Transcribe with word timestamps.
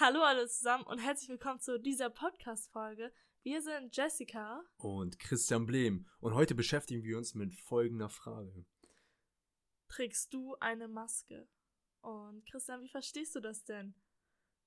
Hallo 0.00 0.22
alle 0.22 0.46
zusammen 0.46 0.84
und 0.84 1.00
herzlich 1.00 1.28
willkommen 1.28 1.58
zu 1.58 1.76
dieser 1.76 2.08
Podcast-Folge. 2.08 3.12
Wir 3.42 3.60
sind 3.60 3.96
Jessica 3.96 4.62
und 4.76 5.18
Christian 5.18 5.66
Blehm 5.66 6.06
und 6.20 6.34
heute 6.34 6.54
beschäftigen 6.54 7.02
wir 7.02 7.18
uns 7.18 7.34
mit 7.34 7.52
folgender 7.56 8.08
Frage. 8.08 8.64
Trägst 9.88 10.32
du 10.32 10.54
eine 10.60 10.86
Maske? 10.86 11.48
Und 12.00 12.46
Christian, 12.46 12.80
wie 12.80 12.88
verstehst 12.88 13.34
du 13.34 13.40
das 13.40 13.64
denn? 13.64 13.96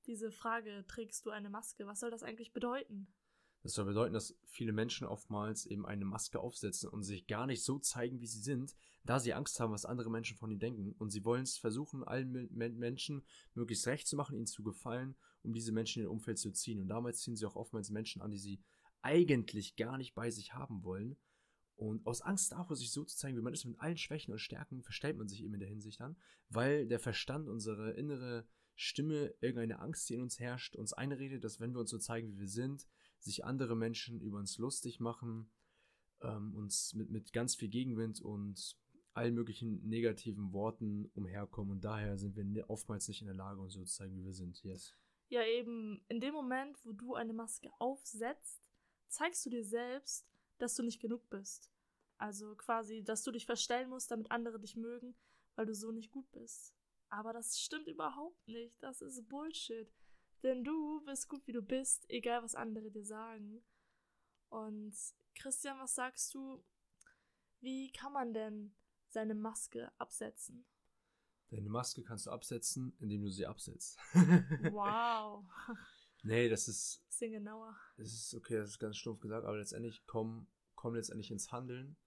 Diese 0.06 0.34
Frage, 0.34 0.84
trägst 0.90 1.26
du 1.26 1.30
eine 1.30 1.50
Maske? 1.50 1.88
Was 1.88 2.02
soll 2.02 2.12
das 2.12 2.24
eigentlich 2.24 2.52
bedeuten? 2.52 3.08
Das 3.64 3.74
soll 3.74 3.86
bedeuten, 3.86 4.14
dass 4.14 4.36
viele 4.44 4.74
Menschen 4.74 5.06
oftmals 5.06 5.66
eben 5.68 5.86
eine 5.86 6.06
Maske 6.06 6.40
aufsetzen 6.40 6.90
und 6.90 7.04
sich 7.04 7.28
gar 7.28 7.46
nicht 7.46 7.64
so 7.64 7.78
zeigen, 7.78 8.20
wie 8.20 8.28
sie 8.28 8.42
sind, 8.42 8.76
da 9.04 9.20
sie 9.20 9.34
Angst 9.34 9.60
haben, 9.60 9.72
was 9.72 9.86
andere 9.86 10.10
Menschen 10.10 10.36
von 10.36 10.50
ihnen 10.50 10.60
denken. 10.60 10.96
Und 10.98 11.12
sie 11.12 11.24
wollen 11.26 11.44
es 11.44 11.58
versuchen, 11.58 12.04
allen 12.04 12.50
Menschen 12.52 13.24
möglichst 13.54 13.86
recht 13.88 14.08
zu 14.08 14.16
machen, 14.16 14.36
ihnen 14.36 14.48
zu 14.48 14.64
gefallen, 14.64 15.16
um 15.44 15.54
diese 15.54 15.72
Menschen 15.72 16.00
in 16.00 16.08
ihr 16.08 16.12
Umfeld 16.12 16.40
zu 16.40 16.52
ziehen. 16.52 16.80
Und 16.80 16.88
damals 16.88 17.22
ziehen 17.22 17.36
sie 17.36 17.46
auch 17.46 17.56
oftmals 17.56 17.92
Menschen 17.92 18.22
an, 18.22 18.32
die 18.32 18.40
sie 18.40 18.60
eigentlich 19.04 19.76
gar 19.76 19.98
nicht 19.98 20.16
bei 20.16 20.32
sich 20.32 20.54
haben 20.54 20.84
wollen. 20.84 21.18
Und 21.76 22.06
aus 22.06 22.22
Angst 22.22 22.52
davor, 22.52 22.76
sich 22.76 22.92
so 22.92 23.04
zu 23.04 23.18
zeigen, 23.18 23.38
wie 23.38 23.42
man 23.42 23.54
ist, 23.54 23.66
mit 23.66 23.80
allen 23.80 23.98
Schwächen 23.98 24.32
und 24.32 24.40
Stärken, 24.40 24.84
verstellt 24.84 25.18
man 25.18 25.28
sich 25.28 25.44
eben 25.44 25.56
in 25.56 25.60
der 25.60 25.70
Hinsicht 25.70 26.02
an, 26.02 26.16
weil 26.50 26.88
der 26.88 27.00
Verstand, 27.00 27.48
unsere 27.48 27.92
innere 27.92 28.46
Stimme, 28.76 29.34
irgendeine 29.42 29.80
Angst, 29.80 30.10
die 30.10 30.14
in 30.14 30.22
uns 30.22 30.40
herrscht, 30.40 30.76
uns 30.76 30.94
einredet, 30.94 31.44
dass 31.44 31.60
wenn 31.60 31.74
wir 31.74 31.80
uns 31.80 31.90
so 31.90 31.98
zeigen, 31.98 32.30
wie 32.34 32.40
wir 32.40 32.48
sind, 32.48 32.88
sich 33.24 33.46
andere 33.46 33.76
Menschen 33.76 34.22
über 34.22 34.38
uns 34.38 34.58
lustig 34.58 35.00
machen, 35.00 35.52
ähm, 36.22 36.56
uns 36.56 36.94
mit, 36.94 37.10
mit 37.10 37.34
ganz 37.34 37.56
viel 37.56 37.70
Gegenwind 37.70 38.22
und 38.22 38.78
allen 39.14 39.34
möglichen 39.34 39.88
negativen 39.88 40.54
Worten 40.54 41.12
umherkommen 41.14 41.72
und 41.72 41.84
daher 41.84 42.18
sind 42.18 42.36
wir 42.36 42.70
oftmals 42.70 43.08
nicht 43.08 43.22
in 43.22 43.28
der 43.28 43.36
Lage, 43.36 43.60
uns 43.60 43.74
so 43.74 43.84
zu 43.84 43.94
zeigen, 43.94 44.18
wie 44.18 44.26
wir 44.26 44.34
sind. 44.34 44.64
Yes. 44.64 44.96
Ja, 45.28 45.46
eben 45.46 46.04
in 46.08 46.20
dem 46.20 46.34
Moment, 46.34 46.84
wo 46.86 46.94
du 46.94 47.16
eine 47.16 47.34
Maske 47.34 47.70
aufsetzt, 47.80 48.70
zeigst 49.08 49.46
du 49.46 49.50
dir 49.50 49.64
selbst, 49.64 50.28
dass 50.58 50.76
du 50.76 50.84
nicht 50.84 51.02
genug 51.02 51.30
bist. 51.30 51.72
Also 52.18 52.56
quasi, 52.56 53.04
dass 53.04 53.24
du 53.24 53.32
dich 53.32 53.46
verstellen 53.46 53.90
musst, 53.90 54.12
damit 54.12 54.32
andere 54.32 54.60
dich 54.60 54.76
mögen, 54.76 55.16
weil 55.56 55.66
du 55.66 55.74
so 55.74 55.92
nicht 55.92 56.12
gut 56.12 56.32
bist. 56.32 56.74
Aber 57.10 57.34
das 57.34 57.60
stimmt 57.60 57.88
überhaupt 57.88 58.48
nicht. 58.48 58.82
Das 58.82 59.02
ist 59.02 59.28
Bullshit. 59.28 59.92
Denn 60.44 60.64
du 60.64 61.02
bist 61.06 61.30
gut, 61.30 61.46
wie 61.46 61.52
du 61.52 61.62
bist, 61.62 62.10
egal 62.10 62.44
was 62.44 62.56
andere 62.56 62.90
dir 62.90 63.06
sagen. 63.06 63.64
Und 64.50 64.96
Christian, 65.36 65.80
was 65.80 65.96
sagst 65.96 66.34
du? 66.34 66.64
Wie 67.60 67.92
kann 67.92 68.14
man 68.14 68.34
denn 68.34 68.74
seine 69.10 69.36
Maske 69.36 69.92
absetzen? 69.98 70.66
Deine 71.52 71.70
Maske 71.70 72.04
kannst 72.04 72.26
du 72.26 72.32
absetzen, 72.32 72.96
indem 73.00 73.24
du 73.24 73.30
sie 73.30 73.46
absetzt. 73.46 73.98
wow. 74.72 75.46
Nee, 76.24 76.50
das 76.50 76.68
ist. 76.68 77.04
Bisschen 77.08 77.32
genauer. 77.32 77.76
Das 77.98 78.14
ist 78.14 78.36
okay, 78.36 78.58
das 78.58 78.70
ist 78.70 78.80
ganz 78.80 78.96
stumpf 78.98 79.22
gesagt, 79.22 79.46
aber 79.46 79.58
letztendlich 79.58 80.06
komm, 80.06 80.48
komm 80.76 80.94
letztendlich 80.94 81.32
ins 81.32 81.52
Handeln. 81.52 81.98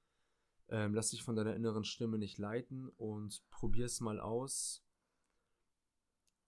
Ähm, 0.68 0.94
lass 0.94 1.10
dich 1.10 1.22
von 1.22 1.36
deiner 1.36 1.54
inneren 1.54 1.84
Stimme 1.84 2.16
nicht 2.16 2.38
leiten 2.38 2.88
und 2.90 3.42
probier 3.50 3.86
es 3.86 4.00
mal 4.00 4.20
aus, 4.20 4.82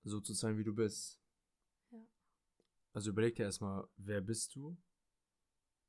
so 0.04 0.20
zu 0.20 0.32
sein, 0.32 0.58
wie 0.58 0.64
du 0.64 0.74
bist. 0.74 1.20
Also 2.96 3.10
überleg 3.10 3.34
dir 3.34 3.42
erstmal, 3.42 3.86
wer 3.98 4.22
bist 4.22 4.56
du? 4.56 4.74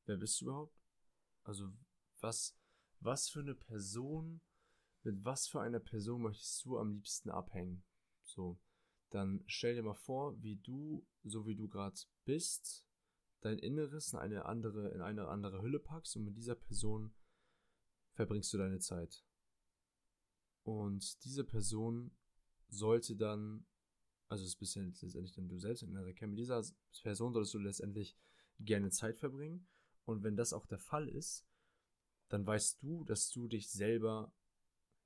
Wer 0.07 0.17
bist 0.17 0.41
du 0.41 0.45
überhaupt? 0.47 0.77
Also 1.43 1.71
was, 2.19 2.59
was 2.99 3.29
für 3.29 3.39
eine 3.39 3.55
Person, 3.55 4.41
mit 5.03 5.23
was 5.23 5.47
für 5.47 5.61
einer 5.61 5.79
Person 5.79 6.23
möchtest 6.23 6.65
du 6.65 6.77
am 6.77 6.91
liebsten 6.91 7.29
abhängen? 7.29 7.85
So, 8.23 8.59
dann 9.09 9.41
stell 9.47 9.75
dir 9.75 9.83
mal 9.83 9.93
vor, 9.93 10.43
wie 10.43 10.57
du, 10.57 11.07
so 11.23 11.47
wie 11.47 11.55
du 11.55 11.69
gerade 11.69 11.97
bist, 12.25 12.85
dein 13.39 13.57
Inneres 13.57 14.11
in 14.11 14.19
eine 14.19 14.43
andere, 14.43 14.89
in 14.89 14.99
eine 14.99 15.29
andere 15.29 15.61
Hülle 15.61 15.79
packst 15.79 16.17
und 16.17 16.25
mit 16.25 16.35
dieser 16.35 16.55
Person 16.55 17.15
verbringst 18.15 18.51
du 18.51 18.57
deine 18.57 18.79
Zeit. 18.79 19.23
Und 20.63 21.23
diese 21.23 21.45
Person 21.45 22.17
sollte 22.67 23.15
dann 23.15 23.65
also 24.29 24.45
es 24.45 24.55
bist 24.55 24.75
ja 24.75 24.83
letztendlich 24.83 25.33
dann 25.33 25.47
du 25.47 25.57
selbst 25.57 25.83
in 25.83 25.93
der 25.93 26.05
Recam. 26.05 26.31
Mit 26.31 26.39
dieser 26.39 26.61
Person 27.01 27.33
solltest 27.33 27.53
du 27.53 27.59
letztendlich 27.59 28.15
gerne 28.59 28.89
Zeit 28.89 29.17
verbringen. 29.17 29.67
Und 30.05 30.23
wenn 30.23 30.35
das 30.35 30.53
auch 30.53 30.65
der 30.65 30.79
Fall 30.79 31.07
ist, 31.09 31.45
dann 32.29 32.45
weißt 32.45 32.81
du, 32.81 33.03
dass 33.03 33.29
du 33.29 33.47
dich 33.47 33.69
selber 33.69 34.33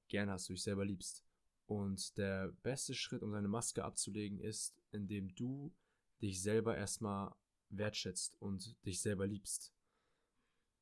gerne 0.07 0.33
hast, 0.33 0.49
du 0.49 0.53
dich 0.53 0.63
selber 0.63 0.85
liebst. 0.85 1.23
Und 1.65 2.17
der 2.17 2.51
beste 2.63 2.93
Schritt, 2.93 3.23
um 3.23 3.31
deine 3.31 3.47
Maske 3.47 3.83
abzulegen, 3.83 4.39
ist, 4.39 4.75
indem 4.91 5.33
du 5.35 5.73
dich 6.21 6.41
selber 6.41 6.75
erstmal 6.75 7.33
wertschätzt 7.69 8.35
und 8.41 8.75
dich 8.85 9.01
selber 9.01 9.27
liebst. 9.27 9.73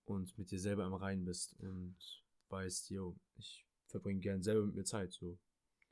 Und 0.05 0.37
mit 0.37 0.49
dir 0.49 0.59
selber 0.59 0.85
im 0.85 0.93
Reinen 0.93 1.25
bist 1.25 1.53
und 1.59 1.95
weißt, 2.49 2.89
yo, 2.89 3.15
ich 3.35 3.67
verbringe 3.85 4.21
gerne 4.21 4.41
selber 4.41 4.65
mit 4.65 4.75
mir 4.75 4.85
Zeit, 4.85 5.11
so. 5.11 5.37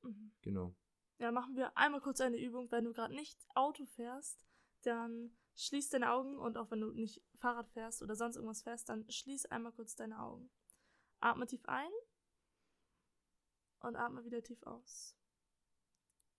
Mhm. 0.01 0.31
Genau. 0.41 0.75
Ja, 1.19 1.31
machen 1.31 1.55
wir 1.55 1.75
einmal 1.75 2.01
kurz 2.01 2.21
eine 2.21 2.37
Übung. 2.37 2.71
Wenn 2.71 2.85
du 2.85 2.93
gerade 2.93 3.15
nicht 3.15 3.37
Auto 3.55 3.85
fährst, 3.85 4.45
dann 4.83 5.35
schließ 5.55 5.89
deine 5.89 6.11
Augen 6.11 6.37
und 6.37 6.57
auch 6.57 6.69
wenn 6.69 6.81
du 6.81 6.91
nicht 6.91 7.23
Fahrrad 7.39 7.69
fährst 7.69 8.03
oder 8.03 8.15
sonst 8.15 8.35
irgendwas 8.35 8.61
fährst, 8.61 8.89
dann 8.89 9.09
schließ 9.09 9.47
einmal 9.47 9.71
kurz 9.71 9.95
deine 9.95 10.19
Augen. 10.19 10.51
Atme 11.19 11.47
tief 11.47 11.65
ein 11.65 11.91
und 13.79 13.95
atme 13.95 14.23
wieder 14.23 14.43
tief 14.43 14.61
aus. 14.63 15.15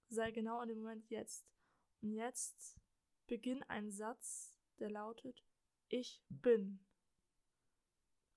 Sei 0.08 0.30
genau 0.30 0.62
in 0.62 0.68
dem 0.68 0.78
Moment 0.78 1.10
jetzt. 1.10 1.44
Und 2.00 2.12
jetzt 2.12 2.78
beginn 3.26 3.64
einen 3.64 3.90
Satz, 3.90 4.56
der 4.78 4.90
lautet 4.90 5.44
Ich 5.88 6.22
bin. 6.28 6.86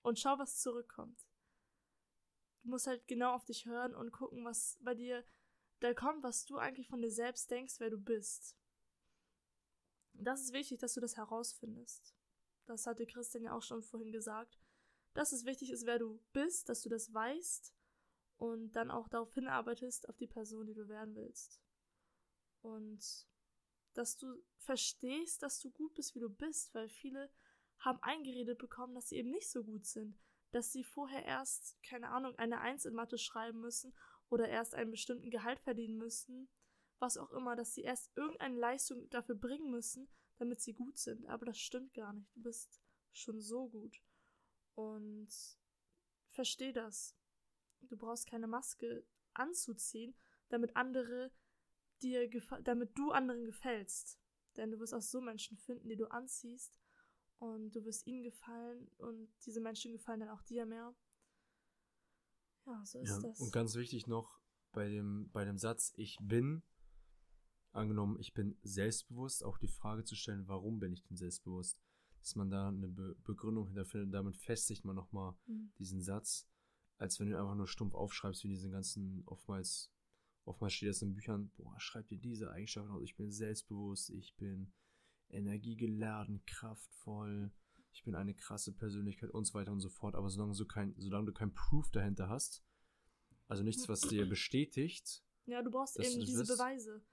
Und 0.02 0.18
schau, 0.18 0.40
was 0.40 0.60
zurückkommt. 0.60 1.24
Du 2.64 2.70
musst 2.70 2.88
halt 2.88 3.08
genau 3.08 3.36
auf 3.36 3.46
dich 3.46 3.66
hören 3.66 3.94
und 3.94 4.12
gucken, 4.12 4.44
was 4.44 4.80
bei 4.82 4.96
dir 4.96 5.24
da 5.82 5.96
kommt, 5.96 6.24
was 6.24 6.46
du 6.46 6.58
eigentlich 6.58 6.88
von 6.88 7.02
dir 7.02 7.12
selbst 7.12 7.50
denkst, 7.50 7.80
wer 7.80 7.90
du 7.90 7.98
bist. 7.98 8.56
Das 10.14 10.42
ist 10.42 10.54
wichtig, 10.54 10.80
dass 10.80 10.94
du 10.94 11.02
das 11.02 11.18
herausfindest. 11.18 12.16
Das 12.68 12.86
hatte 12.86 13.08
Christian 13.08 13.44
ja 13.44 13.54
auch 13.54 13.64
schon 13.64 13.82
vorhin 13.82 14.12
gesagt. 14.12 14.60
Dass 15.16 15.32
es 15.32 15.44
wichtig 15.44 15.72
ist, 15.72 15.88
wer 15.88 15.98
du 15.98 16.22
bist, 16.34 16.70
dass 16.70 16.82
du 16.82 16.90
das 16.90 17.12
weißt 17.14 17.74
und 18.38 18.74
dann 18.74 18.92
auch 18.92 19.10
darauf 19.10 19.34
hinarbeitest, 19.34 20.08
auf 20.08 20.18
die 20.18 20.28
Person, 20.28 20.68
die 20.68 20.76
du 20.76 20.88
werden 20.88 21.16
willst. 21.16 21.60
Und 22.62 23.28
dass 23.94 24.18
du 24.18 24.42
verstehst, 24.58 25.42
dass 25.42 25.60
du 25.60 25.72
gut 25.72 25.96
bist, 25.96 26.14
wie 26.14 26.20
du 26.20 26.30
bist, 26.30 26.74
weil 26.76 26.90
viele 26.90 27.32
haben 27.80 28.02
eingeredet 28.04 28.60
bekommen, 28.60 28.94
dass 28.94 29.10
sie 29.10 29.18
eben 29.18 29.32
nicht 29.32 29.50
so 29.50 29.64
gut 29.64 29.88
sind, 29.88 30.16
dass 30.52 30.72
sie 30.72 30.84
vorher 30.84 31.26
erst, 31.26 31.82
keine 31.82 32.10
Ahnung, 32.10 32.36
eine 32.38 32.62
Eins 32.62 32.86
in 32.86 32.94
Mathe 32.94 33.18
schreiben 33.18 33.60
müssen 33.60 33.94
oder 34.32 34.48
erst 34.48 34.74
einen 34.74 34.92
bestimmten 34.92 35.30
Gehalt 35.30 35.60
verdienen 35.60 35.98
müssen, 35.98 36.50
was 37.00 37.18
auch 37.18 37.32
immer, 37.32 37.56
dass 37.56 37.76
sie 37.76 37.82
erst 37.82 38.16
irgendeine 38.16 38.58
Leistung 38.58 39.10
dafür 39.10 39.36
bringen 39.36 39.70
müssen, 39.70 40.08
damit 40.38 40.62
sie 40.62 40.74
gut 40.74 40.98
sind. 40.98 41.28
Aber 41.28 41.46
das 41.46 41.60
stimmt 41.60 41.94
gar 41.94 42.14
nicht. 42.14 42.34
Du 42.36 42.42
bist 42.42 42.82
schon 43.12 43.42
so 43.42 43.68
gut. 43.68 44.02
Und 44.74 45.30
versteh 46.30 46.72
das. 46.72 47.16
Du 47.82 47.98
brauchst 47.98 48.26
keine 48.26 48.48
Maske 48.48 49.06
anzuziehen, 49.34 50.16
damit 50.50 50.76
andere 50.76 51.32
dir 52.02 52.30
damit 52.64 52.98
du 52.98 53.12
anderen 53.12 53.44
gefällst. 53.44 54.18
Denn 54.56 54.72
du 54.72 54.80
wirst 54.80 54.94
auch 54.94 55.02
so 55.02 55.20
Menschen 55.20 55.58
finden, 55.58 55.90
die 55.90 55.98
du 55.98 56.10
anziehst 56.10 56.80
und 57.40 57.76
du 57.76 57.84
wirst 57.84 58.08
ihnen 58.08 58.24
gefallen 58.24 58.90
und 58.98 59.30
diese 59.46 59.60
Menschen 59.60 59.92
gefallen 59.92 60.22
dann 60.22 60.30
auch 60.30 60.42
dir 60.44 60.66
mehr. 60.66 60.96
Ja, 62.66 62.86
so 62.86 63.00
ist 63.00 63.10
ja, 63.10 63.20
das. 63.20 63.40
Und 63.40 63.52
ganz 63.52 63.76
wichtig 63.76 64.08
noch 64.08 64.40
bei 64.72 64.88
dem, 64.88 65.30
bei 65.32 65.46
dem 65.46 65.58
Satz, 65.58 65.94
ich 65.96 66.18
bin, 66.22 66.64
angenommen, 67.72 68.18
ich 68.20 68.34
bin 68.34 68.58
selbstbewusst, 68.64 69.44
auch 69.44 69.58
die 69.58 69.68
Frage 69.68 70.04
zu 70.04 70.16
stellen, 70.16 70.48
warum 70.48 70.80
bin 70.80 70.94
ich 70.94 71.04
denn 71.04 71.18
selbstbewusst? 71.18 71.80
Dass 72.20 72.36
man 72.36 72.50
da 72.50 72.68
eine 72.68 72.88
Be 72.88 73.16
Begründung 73.24 73.68
hinterfindet 73.68 74.08
und 74.08 74.12
damit 74.12 74.38
festigt 74.38 74.86
man 74.86 74.96
nochmal 74.96 75.36
mhm. 75.48 75.72
diesen 75.80 76.02
Satz, 76.02 76.48
als 76.98 77.20
wenn 77.20 77.30
du 77.30 77.40
einfach 77.40 77.56
nur 77.56 77.68
stumpf 77.68 77.96
aufschreibst, 77.96 78.44
wie 78.44 78.50
diesen 78.50 78.72
ganzen, 78.72 79.24
oftmals, 79.26 79.92
oftmals 80.46 80.74
steht 80.74 80.90
das 80.90 81.02
in 81.02 81.16
Büchern, 81.16 81.52
boah, 81.56 81.80
schreib 81.80 82.08
dir 82.08 82.20
diese 82.20 82.52
Eigenschaften 82.52 82.92
aus, 82.92 83.02
ich 83.02 83.16
bin 83.16 83.32
selbstbewusst, 83.32 84.12
ich 84.12 84.36
bin 84.36 84.72
energiegeladen, 85.30 86.46
kraftvoll, 86.46 87.52
ich 87.94 88.04
bin 88.04 88.16
eine 88.16 88.34
krasse 88.34 88.74
Persönlichkeit 88.74 89.32
und 89.32 89.46
so 89.46 89.54
weiter 89.54 89.72
und 89.72 89.80
so 89.80 89.90
fort. 89.90 90.16
Aber 90.16 90.30
solange 90.30 90.56
du 90.56 90.66
kein, 90.66 90.96
solange 90.98 91.26
du 91.28 91.34
kein 91.34 91.54
Proof 91.54 91.92
dahinter 91.92 92.30
hast, 92.30 92.64
also 93.48 93.64
nichts, 93.64 93.90
was 93.90 94.02
dir 94.02 94.28
bestätigt. 94.28 95.24
Ja, 95.46 95.62
du 95.62 95.72
brauchst 95.72 96.00
eben 96.00 96.20
du 96.20 96.26
diese 96.26 96.44
bist. 96.44 96.58
Beweise. 96.58 97.04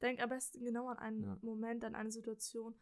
Denk 0.00 0.20
am 0.20 0.30
besten 0.30 0.64
genau 0.64 0.88
an 0.88 0.98
einen 0.98 1.22
ja. 1.22 1.38
Moment, 1.42 1.84
an 1.84 1.94
eine 1.94 2.10
Situation, 2.10 2.74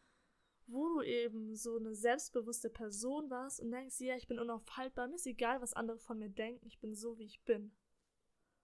wo 0.67 0.89
du 0.89 1.03
eben 1.03 1.55
so 1.57 1.77
eine 1.77 1.95
selbstbewusste 1.95 2.71
Person 2.71 3.29
warst 3.31 3.61
und 3.61 3.71
denkst, 3.71 4.01
ja, 4.01 4.17
ich 4.17 4.29
bin 4.29 4.39
unaufhaltbar, 4.39 5.09
mir 5.09 5.17
ist 5.17 5.27
egal, 5.27 5.61
was 5.61 5.73
andere 5.73 5.99
von 5.99 6.19
mir 6.19 6.31
denken, 6.31 6.65
ich 6.67 6.79
bin 6.81 6.95
so, 6.95 7.19
wie 7.19 7.25
ich 7.25 7.43
bin. 7.45 7.75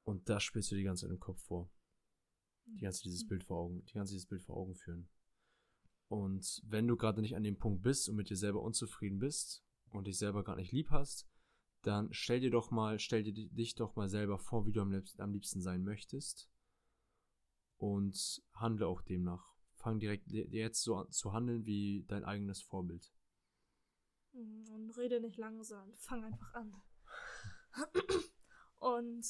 Und 0.05 0.29
das 0.29 0.43
spielst 0.43 0.71
du 0.71 0.77
die 0.77 0.85
ganze 0.85 1.03
Zeit 1.07 1.11
im 1.11 1.21
Kopf 1.21 1.43
vor. 1.43 1.71
Die 2.67 2.81
ganze 2.81 3.03
dieses 3.03 3.25
Mhm. 3.25 3.29
Bild 3.29 3.45
vor 3.45 3.59
Augen, 3.59 3.85
die 3.87 3.95
ganze 3.95 4.13
dieses 4.15 4.27
Bild 4.27 4.43
vor 4.43 4.57
Augen 4.57 4.75
führen. 4.75 5.09
Und 6.09 6.63
wenn 6.67 6.87
du 6.89 6.97
gerade 6.97 7.21
nicht 7.21 7.37
an 7.37 7.43
dem 7.45 7.59
Punkt 7.59 7.83
bist 7.83 8.09
und 8.09 8.17
mit 8.17 8.31
dir 8.31 8.37
selber 8.37 8.63
unzufrieden 8.63 9.19
bist 9.19 9.63
und 9.91 10.07
dich 10.07 10.19
selber 10.19 10.43
gerade 10.43 10.61
nicht 10.61 10.73
lieb 10.73 10.91
hast, 10.91 11.29
dann 11.83 12.13
stell 12.13 12.41
dir 12.41 12.51
doch 12.51 12.71
mal, 12.71 12.99
stell 12.99 13.23
dir 13.23 13.33
di- 13.33 13.49
dich 13.51 13.75
doch 13.75 13.95
mal 13.95 14.09
selber 14.09 14.39
vor, 14.39 14.67
wie 14.67 14.73
du 14.73 14.81
am 14.81 14.91
liebsten, 14.91 15.21
am 15.21 15.33
liebsten 15.33 15.61
sein 15.61 15.85
möchtest 15.85 16.51
und 17.77 18.43
handle 18.55 18.87
auch 18.87 19.03
demnach. 19.03 19.55
Fang 19.77 20.01
direkt 20.01 20.31
dir 20.31 20.45
jetzt 20.49 20.83
so 20.83 20.97
an 20.97 21.11
zu 21.13 21.33
handeln 21.33 21.67
wie 21.67 22.05
dein 22.09 22.25
eigenes 22.25 22.63
Vorbild. 22.63 23.13
Mhm, 24.33 24.65
Und 24.73 24.91
rede 24.97 25.21
nicht 25.21 25.37
langsam, 25.37 25.95
fang 25.97 26.25
einfach 26.25 26.55
an. 26.55 26.83
Und 28.79 29.27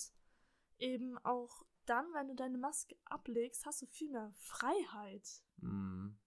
eben 0.78 1.18
auch 1.18 1.64
dann, 1.86 2.06
wenn 2.14 2.28
du 2.28 2.34
deine 2.34 2.58
Maske 2.58 2.96
ablegst, 3.04 3.66
hast 3.66 3.82
du 3.82 3.86
viel 3.86 4.10
mehr 4.10 4.32
Freiheit. 4.36 5.26
Mhm. 5.58 6.18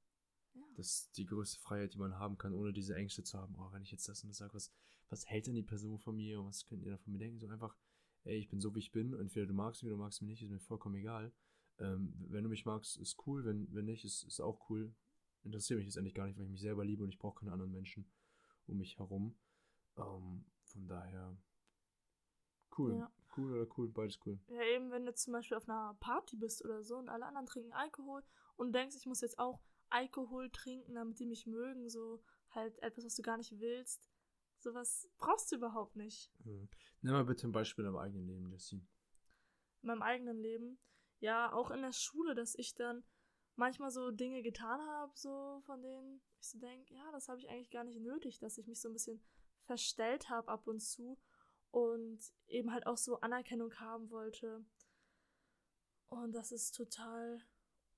Ja. 0.53 0.61
Das 0.75 0.87
ist 0.87 1.17
die 1.17 1.25
größte 1.25 1.59
Freiheit, 1.59 1.93
die 1.93 1.97
man 1.97 2.17
haben 2.17 2.37
kann, 2.37 2.53
ohne 2.53 2.73
diese 2.73 2.95
Ängste 2.95 3.23
zu 3.23 3.37
haben. 3.37 3.55
Oh, 3.57 3.71
wenn 3.71 3.83
ich 3.83 3.91
jetzt 3.91 4.07
das 4.07 4.23
und 4.23 4.29
das 4.29 4.37
sage, 4.37 4.53
was, 4.53 4.71
was 5.09 5.25
hält 5.25 5.47
denn 5.47 5.55
die 5.55 5.63
Person 5.63 5.99
von 5.99 6.15
mir 6.15 6.39
und 6.39 6.47
was 6.47 6.65
könnt 6.65 6.83
ihr 6.83 6.91
da 6.91 6.97
von 6.97 7.13
mir 7.13 7.19
denken? 7.19 7.39
So 7.39 7.47
einfach, 7.47 7.75
ey, 8.23 8.37
ich 8.37 8.49
bin 8.49 8.59
so, 8.59 8.73
wie 8.75 8.79
ich 8.79 8.91
bin. 8.91 9.13
Entweder 9.13 9.47
du 9.47 9.53
magst 9.53 9.83
mich 9.83 9.91
oder 9.91 9.97
du 9.97 10.03
magst 10.03 10.21
mich 10.21 10.29
nicht, 10.29 10.43
ist 10.43 10.51
mir 10.51 10.59
vollkommen 10.59 10.95
egal. 10.95 11.31
Ähm, 11.79 12.13
wenn 12.29 12.43
du 12.43 12.49
mich 12.49 12.65
magst, 12.65 12.97
ist 12.97 13.17
cool. 13.25 13.45
Wenn, 13.45 13.73
wenn 13.73 13.85
nicht, 13.85 14.05
ist, 14.05 14.23
ist 14.23 14.39
auch 14.39 14.69
cool. 14.69 14.93
Interessiert 15.43 15.77
mich 15.77 15.87
jetzt 15.87 15.97
endlich 15.97 16.13
gar 16.13 16.27
nicht, 16.27 16.37
weil 16.37 16.45
ich 16.45 16.51
mich 16.51 16.61
selber 16.61 16.85
liebe 16.85 17.03
und 17.03 17.09
ich 17.09 17.17
brauche 17.17 17.39
keine 17.39 17.51
anderen 17.51 17.71
Menschen 17.71 18.05
um 18.67 18.77
mich 18.77 18.99
herum. 18.99 19.35
Ähm, 19.97 20.45
von 20.63 20.87
daher, 20.87 21.37
cool. 22.77 22.97
Ja. 22.97 23.11
Cool 23.37 23.53
oder 23.53 23.67
cool, 23.77 23.87
beides 23.87 24.19
cool. 24.25 24.37
Ja, 24.47 24.61
eben, 24.75 24.91
wenn 24.91 25.05
du 25.05 25.13
zum 25.13 25.31
Beispiel 25.31 25.55
auf 25.55 25.67
einer 25.69 25.95
Party 26.01 26.35
bist 26.35 26.65
oder 26.65 26.83
so 26.83 26.97
und 26.97 27.07
alle 27.07 27.25
anderen 27.25 27.45
trinken 27.45 27.71
Alkohol 27.71 28.23
und 28.57 28.73
denkst, 28.73 28.97
ich 28.97 29.05
muss 29.05 29.21
jetzt 29.21 29.39
auch 29.39 29.61
Alkohol 29.91 30.49
trinken, 30.51 30.95
damit 30.95 31.19
die 31.19 31.25
mich 31.25 31.45
mögen, 31.45 31.89
so 31.89 32.23
halt 32.49 32.77
etwas, 32.81 33.05
was 33.05 33.15
du 33.15 33.21
gar 33.21 33.37
nicht 33.37 33.59
willst. 33.59 34.09
Sowas 34.59 35.09
brauchst 35.17 35.51
du 35.51 35.55
überhaupt 35.55 35.95
nicht. 35.95 36.31
Mhm. 36.43 36.69
Nimm 37.01 37.13
mal 37.13 37.25
bitte 37.25 37.47
ein 37.47 37.51
Beispiel 37.51 37.85
im 37.85 37.97
eigenen 37.97 38.27
Leben, 38.27 38.51
Jessie. 38.51 38.85
in 39.81 39.87
meinem 39.87 40.01
eigenen 40.03 40.37
Leben. 40.37 40.79
Ja, 41.19 41.51
auch 41.53 41.71
in 41.71 41.81
der 41.81 41.93
Schule, 41.93 42.35
dass 42.35 42.55
ich 42.55 42.73
dann 42.75 43.03
manchmal 43.55 43.91
so 43.91 44.11
Dinge 44.11 44.41
getan 44.43 44.79
habe, 44.81 45.11
so 45.15 45.61
von 45.65 45.81
denen 45.81 46.21
ich 46.39 46.49
so 46.49 46.59
denke, 46.59 46.93
ja, 46.93 47.11
das 47.11 47.27
habe 47.27 47.39
ich 47.39 47.49
eigentlich 47.49 47.69
gar 47.69 47.83
nicht 47.83 47.99
nötig, 47.99 48.39
dass 48.39 48.57
ich 48.57 48.67
mich 48.67 48.79
so 48.79 48.89
ein 48.89 48.93
bisschen 48.93 49.23
verstellt 49.65 50.29
habe 50.29 50.47
ab 50.47 50.67
und 50.67 50.79
zu 50.79 51.19
und 51.71 52.19
eben 52.47 52.71
halt 52.71 52.85
auch 52.85 52.97
so 52.97 53.19
Anerkennung 53.19 53.73
haben 53.79 54.09
wollte. 54.09 54.65
Und 56.09 56.33
das 56.33 56.51
ist 56.51 56.75
total 56.75 57.41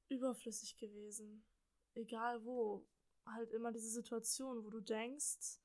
überflüssig 0.09 0.77
gewesen. 0.77 1.43
Egal 1.95 2.43
wo. 2.45 2.87
Halt 3.25 3.53
immer 3.53 3.71
diese 3.71 3.89
Situation, 3.89 4.65
wo 4.65 4.69
du 4.69 4.81
denkst, 4.81 5.59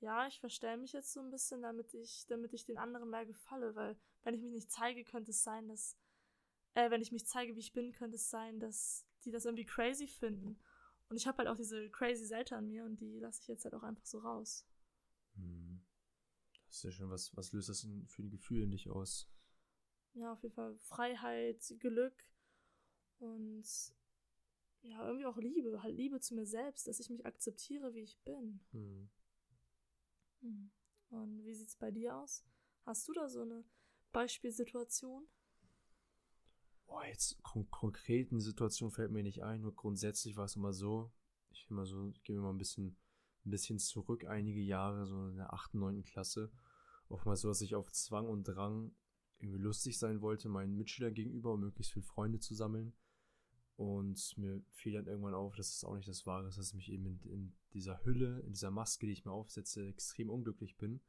ja, 0.00 0.26
ich 0.26 0.38
verstelle 0.40 0.76
mich 0.76 0.92
jetzt 0.92 1.12
so 1.12 1.20
ein 1.20 1.30
bisschen, 1.30 1.62
damit 1.62 1.94
ich, 1.94 2.26
damit 2.26 2.52
ich 2.52 2.64
den 2.64 2.78
anderen 2.78 3.10
mehr 3.10 3.26
gefalle, 3.26 3.74
weil 3.74 3.98
wenn 4.22 4.34
ich 4.34 4.42
mich 4.42 4.52
nicht 4.52 4.70
zeige, 4.70 5.04
könnte 5.04 5.30
es 5.30 5.42
sein, 5.42 5.68
dass, 5.68 5.96
äh, 6.74 6.90
wenn 6.90 7.02
ich 7.02 7.10
mich 7.10 7.26
zeige, 7.26 7.56
wie 7.56 7.60
ich 7.60 7.72
bin, 7.72 7.92
könnte 7.92 8.16
es 8.16 8.30
sein, 8.30 8.60
dass 8.60 9.06
die 9.24 9.30
das 9.30 9.44
irgendwie 9.44 9.64
crazy 9.64 10.06
finden. 10.06 10.60
Und 11.08 11.16
ich 11.16 11.26
habe 11.26 11.38
halt 11.38 11.48
auch 11.48 11.56
diese 11.56 11.90
crazy 11.90 12.26
Seite 12.26 12.56
an 12.56 12.68
mir 12.68 12.84
und 12.84 13.00
die 13.00 13.18
lasse 13.18 13.40
ich 13.40 13.48
jetzt 13.48 13.64
halt 13.64 13.74
auch 13.74 13.82
einfach 13.82 14.04
so 14.04 14.18
raus. 14.18 14.66
Mhm. 15.34 15.80
Das 16.66 16.76
ist 16.76 16.82
ja 16.84 16.90
schon, 16.90 17.10
was, 17.10 17.34
was 17.36 17.52
löst 17.52 17.70
das 17.70 17.80
denn 17.80 18.06
für 18.06 18.22
ein 18.22 18.30
Gefühl 18.30 18.62
in 18.62 18.70
dich 18.70 18.90
aus? 18.90 19.26
Ja, 20.12 20.32
auf 20.32 20.42
jeden 20.42 20.54
Fall 20.54 20.76
Freiheit, 20.78 21.74
Glück 21.78 22.24
und 23.18 23.64
ja, 24.82 25.06
irgendwie 25.06 25.26
auch 25.26 25.36
Liebe, 25.36 25.82
halt 25.82 25.96
Liebe 25.96 26.20
zu 26.20 26.34
mir 26.34 26.46
selbst, 26.46 26.86
dass 26.86 27.00
ich 27.00 27.10
mich 27.10 27.26
akzeptiere, 27.26 27.94
wie 27.94 28.02
ich 28.02 28.18
bin. 28.24 28.60
Mhm. 28.72 29.10
Hm. 30.40 30.70
Und 31.10 31.44
wie 31.44 31.54
sieht's 31.54 31.76
bei 31.76 31.90
dir 31.90 32.16
aus? 32.16 32.44
Hast 32.84 33.08
du 33.08 33.12
da 33.12 33.28
so 33.28 33.42
eine 33.42 33.64
Beispielsituation? 34.12 35.26
Boah, 36.86 37.04
jetzt 37.04 37.42
kon 37.42 37.70
konkreten 37.70 38.40
Situation 38.40 38.90
fällt 38.90 39.10
mir 39.10 39.22
nicht 39.22 39.42
ein, 39.42 39.60
nur 39.60 39.74
grundsätzlich 39.74 40.36
war 40.36 40.46
es 40.46 40.56
immer 40.56 40.72
so, 40.72 41.12
ich 41.50 41.68
immer 41.70 41.84
so, 41.84 42.08
ich 42.10 42.22
gehe 42.22 42.36
mir 42.36 42.42
mal 42.42 42.50
ein 42.50 42.58
bisschen, 42.58 42.96
ein 43.44 43.50
bisschen 43.50 43.78
zurück, 43.78 44.24
einige 44.24 44.60
Jahre, 44.60 45.06
so 45.06 45.28
in 45.28 45.36
der 45.36 45.52
8., 45.52 45.74
9. 45.74 46.02
Klasse, 46.02 46.50
oftmals 47.08 47.42
so, 47.42 47.48
dass 47.48 47.60
ich 47.60 47.74
auf 47.74 47.92
Zwang 47.92 48.26
und 48.26 48.44
Drang 48.44 48.94
irgendwie 49.38 49.60
lustig 49.60 49.98
sein 49.98 50.22
wollte, 50.22 50.48
meinen 50.48 50.76
Mitschülern 50.76 51.14
gegenüber, 51.14 51.52
um 51.52 51.60
möglichst 51.60 51.92
viele 51.92 52.06
Freunde 52.06 52.40
zu 52.40 52.54
sammeln. 52.54 52.94
Und 53.78 54.36
mir 54.36 54.60
fiel 54.72 54.94
dann 54.94 55.06
irgendwann 55.06 55.34
auf, 55.34 55.54
dass 55.54 55.72
es 55.72 55.84
auch 55.84 55.94
nicht 55.94 56.08
das 56.08 56.26
Wahre 56.26 56.48
ist, 56.48 56.58
dass 56.58 56.70
ich 56.70 56.74
mich 56.74 56.90
eben 56.90 57.06
in, 57.06 57.20
in 57.30 57.52
dieser 57.74 58.04
Hülle, 58.04 58.40
in 58.40 58.52
dieser 58.52 58.72
Maske, 58.72 59.06
die 59.06 59.12
ich 59.12 59.24
mir 59.24 59.30
aufsetze, 59.30 59.86
extrem 59.86 60.30
unglücklich 60.30 60.76
bin. 60.76 61.00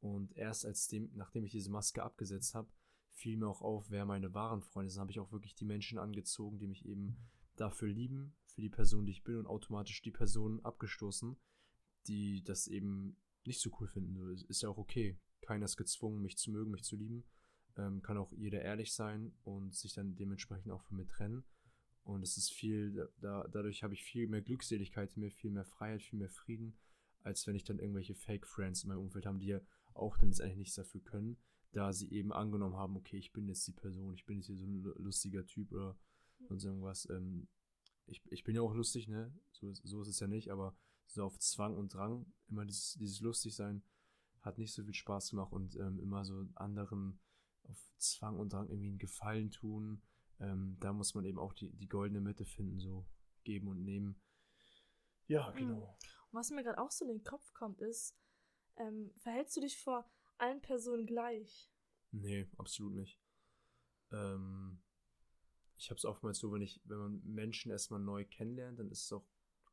Und 0.00 0.36
erst 0.36 0.66
als 0.66 0.88
dem, 0.88 1.10
nachdem 1.14 1.44
ich 1.44 1.52
diese 1.52 1.70
Maske 1.70 2.02
abgesetzt 2.02 2.54
habe, 2.54 2.68
fiel 3.14 3.38
mir 3.38 3.48
auch 3.48 3.62
auf, 3.62 3.90
wer 3.90 4.04
meine 4.04 4.34
wahren 4.34 4.60
Freunde 4.60 4.90
sind. 4.90 5.00
habe 5.00 5.10
ich 5.10 5.20
auch 5.20 5.32
wirklich 5.32 5.54
die 5.54 5.64
Menschen 5.64 5.98
angezogen, 5.98 6.58
die 6.58 6.66
mich 6.66 6.84
eben 6.84 7.16
dafür 7.56 7.88
lieben, 7.88 8.36
für 8.44 8.60
die 8.60 8.68
Person, 8.68 9.06
die 9.06 9.12
ich 9.12 9.24
bin 9.24 9.36
und 9.36 9.46
automatisch 9.46 10.02
die 10.02 10.10
Personen 10.10 10.62
abgestoßen, 10.66 11.34
die 12.08 12.44
das 12.44 12.66
eben 12.66 13.16
nicht 13.46 13.62
so 13.62 13.70
cool 13.80 13.88
finden. 13.88 14.36
Ist 14.48 14.60
ja 14.60 14.68
auch 14.68 14.76
okay. 14.76 15.18
Keiner 15.40 15.64
ist 15.64 15.78
gezwungen, 15.78 16.20
mich 16.20 16.36
zu 16.36 16.50
mögen, 16.50 16.72
mich 16.72 16.84
zu 16.84 16.96
lieben. 16.96 17.24
Ähm, 17.78 18.02
kann 18.02 18.18
auch 18.18 18.32
jeder 18.32 18.60
ehrlich 18.60 18.92
sein 18.92 19.32
und 19.44 19.74
sich 19.74 19.94
dann 19.94 20.14
dementsprechend 20.14 20.70
auch 20.72 20.82
von 20.82 20.98
mir 20.98 21.06
trennen. 21.06 21.42
Und 22.06 22.22
es 22.22 22.36
ist 22.36 22.52
viel, 22.52 23.10
da, 23.20 23.48
dadurch 23.48 23.82
habe 23.82 23.92
ich 23.94 24.04
viel 24.04 24.28
mehr 24.28 24.40
Glückseligkeit 24.40 25.12
in 25.16 25.22
mir, 25.22 25.30
viel 25.32 25.50
mehr 25.50 25.64
Freiheit, 25.64 26.02
viel 26.02 26.20
mehr 26.20 26.30
Frieden, 26.30 26.76
als 27.24 27.44
wenn 27.48 27.56
ich 27.56 27.64
dann 27.64 27.80
irgendwelche 27.80 28.14
Fake-Friends 28.14 28.84
in 28.84 28.90
meinem 28.90 29.00
Umfeld 29.00 29.26
habe, 29.26 29.38
die 29.38 29.48
ja 29.48 29.60
auch 29.92 30.16
dann 30.16 30.28
letztendlich 30.28 30.58
nichts 30.58 30.76
dafür 30.76 31.00
können, 31.00 31.36
da 31.72 31.92
sie 31.92 32.08
eben 32.12 32.32
angenommen 32.32 32.76
haben, 32.76 32.96
okay, 32.96 33.16
ich 33.18 33.32
bin 33.32 33.48
jetzt 33.48 33.66
die 33.66 33.72
Person, 33.72 34.14
ich 34.14 34.24
bin 34.24 34.36
jetzt 34.36 34.46
hier 34.46 34.56
so 34.56 34.66
ein 34.66 34.82
lu- 34.82 34.94
lustiger 34.98 35.44
Typ 35.44 35.72
oder 35.72 35.98
sonst 36.48 36.64
irgendwas. 36.64 37.08
Ähm, 37.10 37.48
ich, 38.06 38.22
ich 38.30 38.44
bin 38.44 38.54
ja 38.54 38.62
auch 38.62 38.72
lustig, 38.74 39.08
ne? 39.08 39.32
So, 39.50 39.68
ist- 39.68 39.82
so 39.84 40.00
ist 40.02 40.08
es 40.08 40.20
ja 40.20 40.28
nicht, 40.28 40.50
aber 40.52 40.76
so 41.06 41.24
auf 41.24 41.36
Zwang 41.40 41.76
und 41.76 41.92
Drang, 41.92 42.24
immer 42.48 42.64
dieses, 42.64 42.94
dieses 42.94 43.20
Lustigsein 43.20 43.82
hat 44.42 44.58
nicht 44.58 44.72
so 44.72 44.84
viel 44.84 44.94
Spaß 44.94 45.30
gemacht 45.30 45.52
und 45.52 45.74
ähm, 45.74 45.98
immer 45.98 46.24
so 46.24 46.46
anderen 46.54 47.18
auf 47.64 47.78
Zwang 47.98 48.38
und 48.38 48.52
Drang 48.52 48.68
irgendwie 48.68 48.90
einen 48.90 48.98
Gefallen 48.98 49.50
tun. 49.50 50.02
Ähm, 50.38 50.76
da 50.80 50.92
muss 50.92 51.14
man 51.14 51.24
eben 51.24 51.38
auch 51.38 51.52
die, 51.52 51.70
die 51.72 51.88
goldene 51.88 52.20
Mitte 52.20 52.44
finden, 52.44 52.78
so 52.78 53.06
geben 53.44 53.68
und 53.68 53.84
nehmen. 53.84 54.20
Ja, 55.28 55.50
Mhm. 55.52 55.56
genau. 55.56 55.98
Und 56.30 56.38
was 56.38 56.50
mir 56.50 56.62
gerade 56.62 56.78
auch 56.78 56.90
so 56.90 57.04
in 57.04 57.10
den 57.18 57.24
Kopf 57.24 57.52
kommt, 57.54 57.80
ist, 57.80 58.14
ähm, 58.76 59.12
verhältst 59.16 59.56
du 59.56 59.60
dich 59.60 59.80
vor 59.80 60.10
allen 60.38 60.60
Personen 60.60 61.06
gleich? 61.06 61.70
Nee, 62.10 62.48
absolut 62.58 62.94
nicht. 62.94 63.18
Ähm, 64.12 64.82
ich 65.76 65.90
habe 65.90 65.98
es 65.98 66.04
oftmals 66.04 66.38
so, 66.38 66.52
wenn 66.52 66.62
ich, 66.62 66.80
wenn 66.84 66.98
man 66.98 67.22
Menschen 67.24 67.70
erstmal 67.70 68.00
neu 68.00 68.24
kennenlernt, 68.24 68.78
dann 68.78 68.90
ist 68.90 69.04
es 69.04 69.12
auch 69.12 69.26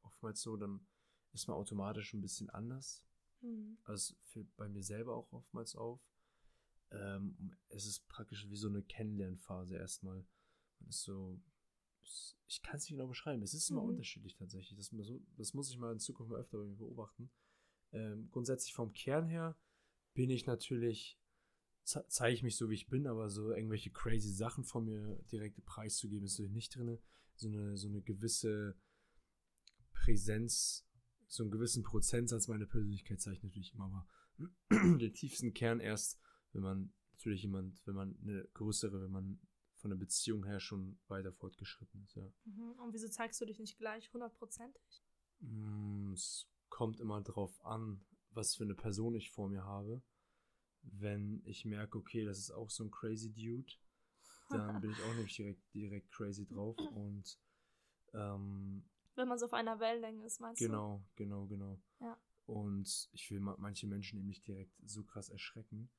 oftmals 0.04 0.42
so, 0.42 0.58
dann 0.58 0.86
ist 1.34 1.48
man 1.48 1.58
automatisch 1.58 2.14
ein 2.14 2.22
bisschen 2.22 2.50
anders. 2.50 3.04
Hm. 3.42 3.78
Also 3.84 4.14
es 4.14 4.20
fällt 4.30 4.56
bei 4.56 4.68
mir 4.68 4.84
selber 4.84 5.16
auch 5.16 5.32
oftmals 5.32 5.76
auf. 5.76 6.02
Ähm, 6.92 7.56
es 7.70 7.86
ist 7.86 8.08
praktisch 8.08 8.50
wie 8.50 8.56
so 8.56 8.68
eine 8.68 8.84
Kennenlernphase 8.84 9.76
erstmal. 9.78 10.26
Ist 10.88 11.04
so, 11.04 11.42
ich 12.48 12.62
kann 12.62 12.78
es 12.78 12.84
nicht 12.84 12.92
genau 12.98 13.08
beschreiben. 13.08 13.42
Es 13.42 13.54
ist 13.54 13.70
immer 13.70 13.82
Mhm. 13.84 13.90
unterschiedlich 13.90 14.36
tatsächlich. 14.36 14.78
Das, 14.78 14.92
muss- 14.92 15.12
das 15.38 15.54
muss 15.54 15.70
ich 15.70 15.78
mal 15.78 15.92
in 15.94 16.00
Zukunft 16.00 16.32
mal 16.32 16.40
öfter 16.40 16.58
bei 16.60 16.66
mir 16.66 16.76
beobachten. 16.76 17.32
Ähm, 17.92 18.30
grundsätzlich 18.32 18.74
vom 18.74 18.92
Kern 18.94 19.28
her 19.28 19.58
bin 20.14 20.30
ich 20.30 20.46
natürlich, 20.46 21.20
ze 21.84 22.06
zeige 22.08 22.36
ich 22.36 22.44
mich 22.44 22.56
so, 22.58 22.70
wie 22.70 22.76
ich 22.76 22.88
bin, 22.88 23.08
aber 23.08 23.30
so 23.30 23.52
irgendwelche 23.52 23.92
crazy 23.92 24.32
Sachen 24.32 24.64
von 24.64 24.86
mir 24.86 25.18
direkt 25.32 25.64
preiszugeben, 25.66 26.26
ist 26.26 26.34
natürlich 26.38 26.52
nicht 26.54 26.76
drin. 26.76 27.00
So 27.36 27.48
eine, 27.48 27.78
so 27.78 27.88
eine 27.88 28.02
gewisse 28.02 28.78
Präsenz, 29.94 30.86
so 31.28 31.44
einen 31.44 31.52
gewissen 31.52 31.84
Prozentsatz 31.84 32.48
meiner 32.48 32.66
Persönlichkeit 32.66 33.22
zeige 33.22 33.38
ich 33.38 33.44
natürlich 33.44 33.74
immer, 33.74 33.86
aber 33.86 34.08
den 35.00 35.14
tiefsten 35.14 35.54
Kern 35.54 35.80
erst, 35.80 36.20
wenn 36.52 36.62
man 36.62 36.94
natürlich 37.14 37.42
jemand, 37.44 37.82
wenn 37.88 37.96
man 37.96 38.16
eine 38.22 38.48
größere, 38.54 39.02
wenn 39.02 39.12
man 39.12 39.40
von 39.84 39.90
der 39.90 39.98
Beziehung 39.98 40.46
her 40.46 40.62
schon 40.62 40.98
weiter 41.10 41.34
fortgeschritten 41.34 42.02
ist, 42.06 42.16
ja. 42.16 42.24
Mhm. 42.46 42.72
Und 42.80 42.94
wieso 42.94 43.10
zeigst 43.10 43.42
du 43.42 43.46
dich 43.46 43.60
nicht 43.60 43.78
gleich 43.78 44.14
hundertprozentig? 44.14 45.04
Mm, 45.42 46.14
Es 46.14 46.48
kommt 46.70 47.02
immer 47.02 47.20
drauf 47.22 47.64
an, 47.66 48.00
was 48.32 48.56
für 48.56 48.64
eine 48.64 48.76
Person 48.76 49.14
ich 49.14 49.30
vor 49.30 49.50
mir 49.50 49.66
habe. 49.66 50.02
Wenn 50.84 51.42
ich 51.46 51.66
merke, 51.66 51.98
okay, 51.98 52.24
das 52.24 52.40
ist 52.40 52.52
auch 52.52 52.70
so 52.70 52.86
ein 52.86 52.92
crazy 52.92 53.30
Dude, 53.34 53.74
dann 54.50 54.80
bin 54.82 54.92
ich 54.92 55.02
auch 55.04 55.14
nicht 55.16 55.38
direkt, 55.38 55.62
direkt 55.74 56.10
crazy 56.14 56.46
drauf. 56.46 56.78
Und 56.96 57.38
ähm, 58.14 58.86
Wenn 59.16 59.28
man 59.28 59.38
so 59.38 59.48
auf 59.48 59.54
einer 59.54 59.82
Wellenlänge 59.82 60.26
ist, 60.26 60.40
meinst 60.40 60.62
du? 60.62 60.66
genau, 60.68 61.04
genau, 61.18 61.46
genau. 61.48 61.78
Ja. 62.00 62.18
Und 62.46 63.10
ich 63.12 63.30
will 63.32 63.42
ma- 63.42 63.58
manche 63.60 63.86
Menschen 63.88 64.18
eben 64.18 64.30
nicht 64.30 64.48
direkt 64.48 64.74
so 64.86 65.04
krass 65.04 65.28
erschrecken, 65.30 65.90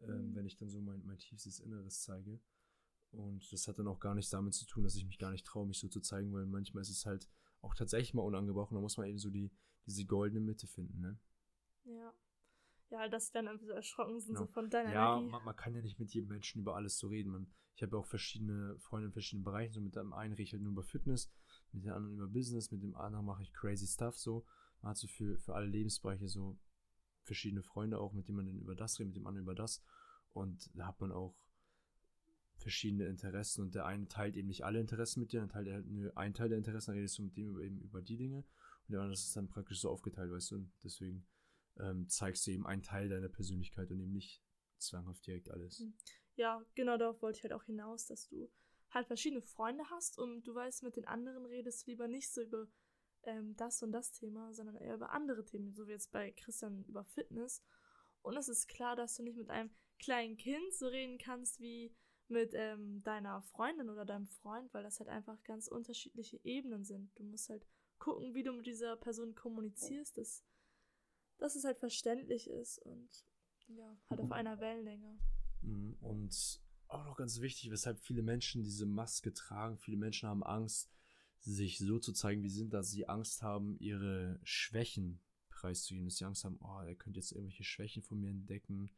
ähm, 0.00 0.30
Mhm. 0.30 0.34
wenn 0.34 0.46
ich 0.46 0.56
dann 0.56 0.70
so 0.70 0.80
mein, 0.80 1.04
mein 1.04 1.18
tiefstes 1.18 1.60
Inneres 1.60 2.00
zeige. 2.02 2.40
Und 3.14 3.52
das 3.52 3.68
hat 3.68 3.78
dann 3.78 3.88
auch 3.88 4.00
gar 4.00 4.14
nichts 4.14 4.30
damit 4.30 4.54
zu 4.54 4.66
tun, 4.66 4.84
dass 4.84 4.96
ich 4.96 5.04
mich 5.06 5.18
gar 5.18 5.30
nicht 5.30 5.46
traue, 5.46 5.66
mich 5.66 5.78
so 5.78 5.88
zu 5.88 6.00
zeigen, 6.00 6.32
weil 6.32 6.46
manchmal 6.46 6.82
ist 6.82 6.90
es 6.90 7.06
halt 7.06 7.28
auch 7.60 7.74
tatsächlich 7.74 8.14
mal 8.14 8.22
unangebrochen. 8.22 8.74
Da 8.74 8.80
muss 8.80 8.96
man 8.96 9.06
eben 9.06 9.18
so 9.18 9.30
die, 9.30 9.50
diese 9.86 10.04
goldene 10.04 10.40
Mitte 10.40 10.66
finden, 10.66 11.00
ne? 11.00 11.18
Ja. 11.84 12.12
Ja, 12.90 13.08
dass 13.08 13.26
sie 13.26 13.32
dann 13.32 13.46
irgendwie 13.46 13.66
so 13.66 13.72
erschrocken 13.72 14.20
sind, 14.20 14.34
Genau. 14.34 14.46
so 14.46 14.52
von 14.52 14.70
deiner 14.70 14.92
Ja, 14.92 15.20
man, 15.20 15.44
man 15.44 15.56
kann 15.56 15.74
ja 15.74 15.82
nicht 15.82 15.98
mit 15.98 16.12
jedem 16.12 16.28
Menschen 16.28 16.60
über 16.60 16.76
alles 16.76 16.98
so 16.98 17.08
reden. 17.08 17.30
Man, 17.32 17.50
ich 17.74 17.82
habe 17.82 17.96
ja 17.96 18.00
auch 18.00 18.06
verschiedene 18.06 18.78
Freunde 18.78 19.06
in 19.06 19.12
verschiedenen 19.12 19.44
Bereichen. 19.44 19.72
So 19.72 19.80
mit 19.80 19.96
dem 19.96 20.12
einen 20.12 20.32
rede 20.34 20.42
ich 20.42 20.52
halt 20.52 20.62
nur 20.62 20.72
über 20.72 20.82
Fitness, 20.84 21.30
mit 21.72 21.84
dem 21.84 21.92
anderen 21.92 22.16
über 22.16 22.28
Business, 22.28 22.70
mit 22.70 22.82
dem 22.82 22.94
anderen 22.94 23.24
mache 23.26 23.42
ich 23.42 23.52
crazy 23.52 23.86
stuff 23.86 24.16
so. 24.16 24.44
Man 24.80 24.90
hat 24.90 24.96
so 24.98 25.08
für, 25.08 25.38
für 25.38 25.54
alle 25.54 25.66
Lebensbereiche 25.66 26.28
so 26.28 26.58
verschiedene 27.22 27.62
Freunde 27.62 27.98
auch, 27.98 28.12
mit 28.12 28.28
denen 28.28 28.36
man 28.36 28.46
dann 28.46 28.58
über 28.60 28.74
das 28.76 28.98
redet, 28.98 29.14
mit 29.14 29.16
dem 29.16 29.26
anderen 29.26 29.44
über 29.44 29.54
das. 29.54 29.82
Und 30.32 30.70
da 30.74 30.86
hat 30.86 31.00
man 31.00 31.10
auch 31.10 31.34
verschiedene 32.56 33.06
Interessen 33.06 33.62
und 33.62 33.74
der 33.74 33.86
eine 33.86 34.08
teilt 34.08 34.36
eben 34.36 34.48
nicht 34.48 34.64
alle 34.64 34.80
Interessen 34.80 35.20
mit 35.20 35.32
dir, 35.32 35.40
dann 35.40 35.48
teilt 35.48 35.66
er 35.66 35.74
halt 35.74 35.86
nur 35.86 36.16
einen 36.16 36.34
Teil 36.34 36.48
der 36.48 36.58
Interessen, 36.58 36.92
dann 36.92 36.98
redest 36.98 37.18
du 37.18 37.22
mit 37.22 37.36
dem 37.36 37.58
eben 37.60 37.80
über 37.80 38.00
die 38.00 38.16
Dinge 38.16 38.38
und 38.38 38.92
der 38.92 39.00
andere 39.00 39.14
ist 39.14 39.36
dann 39.36 39.48
praktisch 39.48 39.80
so 39.80 39.90
aufgeteilt, 39.90 40.30
weißt 40.30 40.52
du, 40.52 40.54
und 40.56 40.72
deswegen 40.82 41.26
ähm, 41.78 42.08
zeigst 42.08 42.46
du 42.46 42.52
eben 42.52 42.66
einen 42.66 42.82
Teil 42.82 43.08
deiner 43.08 43.28
Persönlichkeit 43.28 43.90
und 43.90 44.00
eben 44.00 44.12
nicht 44.12 44.42
zwanghaft 44.78 45.26
direkt 45.26 45.50
alles. 45.50 45.80
Mhm. 45.80 45.94
Ja, 46.36 46.64
genau 46.74 46.96
darauf 46.96 47.22
wollte 47.22 47.38
ich 47.38 47.42
halt 47.44 47.52
auch 47.52 47.64
hinaus, 47.64 48.06
dass 48.06 48.28
du 48.28 48.50
halt 48.90 49.06
verschiedene 49.06 49.42
Freunde 49.42 49.84
hast 49.90 50.18
und 50.18 50.44
du 50.44 50.54
weißt, 50.54 50.82
mit 50.82 50.96
den 50.96 51.06
anderen 51.06 51.46
redest 51.46 51.86
du 51.86 51.90
lieber 51.90 52.08
nicht 52.08 52.32
so 52.32 52.42
über 52.42 52.66
ähm, 53.22 53.56
das 53.56 53.82
und 53.82 53.92
das 53.92 54.12
Thema, 54.12 54.52
sondern 54.52 54.76
eher 54.76 54.94
über 54.94 55.12
andere 55.12 55.44
Themen, 55.44 55.74
so 55.74 55.86
wie 55.86 55.92
jetzt 55.92 56.12
bei 56.12 56.32
Christian 56.32 56.84
über 56.84 57.04
Fitness. 57.04 57.62
Und 58.22 58.36
es 58.36 58.48
ist 58.48 58.68
klar, 58.68 58.96
dass 58.96 59.16
du 59.16 59.22
nicht 59.22 59.36
mit 59.36 59.50
einem 59.50 59.70
kleinen 59.98 60.36
Kind 60.36 60.74
so 60.74 60.86
reden 60.86 61.18
kannst 61.18 61.60
wie 61.60 61.94
mit 62.28 62.52
ähm, 62.54 63.02
deiner 63.02 63.42
Freundin 63.42 63.90
oder 63.90 64.04
deinem 64.04 64.26
Freund, 64.26 64.72
weil 64.72 64.82
das 64.82 64.98
halt 64.98 65.08
einfach 65.08 65.42
ganz 65.44 65.68
unterschiedliche 65.68 66.40
Ebenen 66.44 66.84
sind. 66.84 67.10
Du 67.18 67.24
musst 67.24 67.48
halt 67.48 67.66
gucken, 67.98 68.34
wie 68.34 68.42
du 68.42 68.52
mit 68.52 68.66
dieser 68.66 68.96
Person 68.96 69.34
kommunizierst, 69.34 70.16
dass, 70.16 70.42
dass 71.38 71.56
es 71.56 71.64
halt 71.64 71.78
verständlich 71.78 72.48
ist 72.48 72.78
und 72.78 73.08
ja, 73.68 73.96
halt 74.10 74.20
auf 74.20 74.32
einer 74.32 74.60
Wellenlänge. 74.60 75.18
Mhm, 75.62 75.96
Und 76.00 76.60
auch 76.88 77.04
noch 77.04 77.16
ganz 77.16 77.40
wichtig, 77.40 77.70
weshalb 77.70 77.98
viele 78.00 78.22
Menschen 78.22 78.62
diese 78.62 78.86
Maske 78.86 79.32
tragen. 79.32 79.78
Viele 79.78 79.96
Menschen 79.96 80.28
haben 80.28 80.42
Angst, 80.42 80.90
sich 81.40 81.78
so 81.78 81.98
zu 81.98 82.12
zeigen, 82.12 82.42
wie 82.42 82.48
sie 82.48 82.58
sind, 82.58 82.72
dass 82.72 82.90
sie 82.90 83.08
Angst 83.08 83.42
haben, 83.42 83.76
ihre 83.78 84.38
Schwächen 84.44 85.20
preiszugeben. 85.50 86.06
Dass 86.06 86.18
sie 86.18 86.24
Angst 86.24 86.44
haben, 86.44 86.58
oh, 86.60 86.80
er 86.80 86.94
könnte 86.94 87.18
jetzt 87.20 87.32
irgendwelche 87.32 87.64
Schwächen 87.64 88.02
von 88.02 88.20
mir 88.20 88.30
entdecken. 88.30 88.90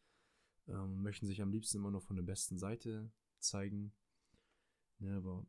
Ähm, 0.68 1.02
möchten 1.02 1.26
sich 1.26 1.42
am 1.42 1.52
liebsten 1.52 1.78
immer 1.78 1.90
noch 1.90 2.02
von 2.02 2.16
der 2.16 2.22
besten 2.24 2.58
Seite 2.58 3.10
zeigen. 3.38 3.92
Ja, 4.98 5.16
aber 5.16 5.46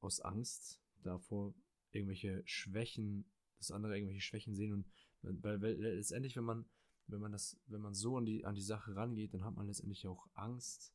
aus 0.00 0.20
Angst 0.20 0.80
davor, 1.02 1.54
irgendwelche 1.92 2.42
Schwächen, 2.46 3.24
dass 3.58 3.70
andere 3.70 3.96
irgendwelche 3.96 4.20
Schwächen 4.22 4.54
sehen 4.54 4.72
und 4.72 4.86
weil, 5.22 5.60
weil 5.62 5.74
letztendlich, 5.80 6.36
wenn 6.36 6.44
man 6.44 6.64
wenn 7.08 7.20
man 7.20 7.32
das, 7.32 7.58
wenn 7.66 7.80
man 7.80 7.94
so 7.94 8.16
an 8.16 8.24
die, 8.24 8.44
an 8.44 8.54
die 8.54 8.62
Sache 8.62 8.94
rangeht, 8.96 9.34
dann 9.34 9.44
hat 9.44 9.54
man 9.56 9.66
letztendlich 9.66 10.06
auch 10.06 10.28
Angst. 10.34 10.94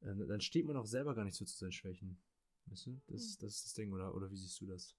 Äh, 0.00 0.14
dann 0.26 0.40
steht 0.40 0.66
man 0.66 0.76
auch 0.76 0.86
selber 0.86 1.14
gar 1.14 1.24
nicht 1.24 1.36
so 1.36 1.44
zu 1.44 1.56
seinen 1.56 1.72
Schwächen. 1.72 2.18
Weißt 2.66 2.86
du? 2.86 3.00
Das, 3.08 3.36
Hm. 3.36 3.38
das 3.38 3.56
ist 3.56 3.64
das 3.66 3.74
Ding, 3.74 3.92
oder, 3.92 4.14
oder 4.14 4.30
wie 4.30 4.36
siehst 4.36 4.60
du 4.60 4.66
das? 4.66 4.96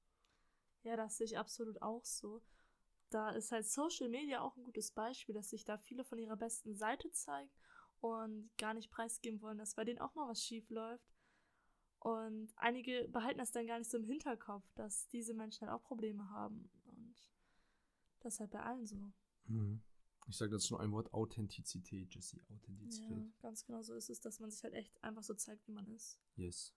Ja, 0.84 0.96
das 0.98 1.16
sehe 1.18 1.26
ich 1.26 1.38
absolut 1.38 1.82
auch 1.82 2.04
so. 2.06 2.42
Da 3.10 3.32
ist 3.32 3.52
halt 3.52 3.66
Social 3.66 4.10
Media 4.10 4.42
auch 4.42 4.56
ein 4.56 4.64
gutes 4.64 4.92
Beispiel, 4.92 5.34
dass 5.34 5.50
sich 5.50 5.66
da 5.66 5.78
viele 5.78 6.04
von 6.04 6.20
ihrer 6.20 6.38
besten 6.38 6.76
Seite 6.76 7.12
zeigen 7.12 7.50
und 8.02 8.50
gar 8.58 8.74
nicht 8.74 8.92
preisgeben 8.92 9.42
wollen, 9.42 9.58
dass 9.58 9.76
bei 9.76 9.84
denen 9.84 10.00
auch 10.00 10.14
mal 10.16 10.28
was 10.28 10.44
schief 10.44 10.70
läuft. 10.70 11.10
Und 12.00 12.54
einige 12.56 13.08
behalten 13.10 13.40
das 13.40 13.52
dann 13.52 13.68
gar 13.68 13.78
nicht 13.78 13.92
so 13.92 13.98
im 13.98 14.06
Hinterkopf, 14.06 14.64
dass 14.76 15.08
diese 15.10 15.34
Menschen 15.34 15.68
halt 15.68 15.78
auch 15.78 15.84
Probleme 15.84 16.30
haben. 16.30 16.70
Und 16.86 17.16
das 18.22 18.36
ist 18.36 18.40
halt 18.40 18.52
bei 18.52 18.62
allen 18.62 18.86
so. 18.86 19.12
Mhm. 19.46 19.82
Ich 20.28 20.38
sage 20.38 20.52
dazu 20.52 20.76
nur 20.76 20.82
ein 20.82 20.92
Wort: 20.92 21.12
Authentizität, 21.14 22.14
Jesse. 22.14 22.38
Ja, 22.38 22.56
Authentizität. 22.56 23.40
ganz 23.42 23.66
genau 23.66 23.82
so 23.82 23.96
ist 23.96 24.10
es, 24.10 24.22
dass 24.22 24.40
man 24.40 24.52
sich 24.52 24.64
halt 24.64 24.76
echt 24.76 25.04
einfach 25.04 25.24
so 25.24 25.34
zeigt, 25.34 25.68
wie 25.68 25.72
man 25.72 25.88
ist. 25.88 26.20
Yes. 26.36 26.74